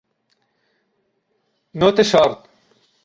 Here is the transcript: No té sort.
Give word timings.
No 1.85 1.93
té 1.99 2.07
sort. 2.13 2.51